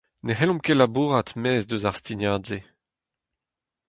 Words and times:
Ne 0.25 0.33
c'hellomp 0.35 0.63
ket 0.65 0.77
labourat 0.79 1.33
e-maez 1.35 1.65
eus 1.75 1.85
ar 1.89 1.95
stignad-se. 1.97 2.59